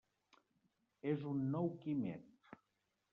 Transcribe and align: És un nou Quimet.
És 1.11 1.27
un 1.33 1.43
nou 1.57 1.69
Quimet. 1.83 2.57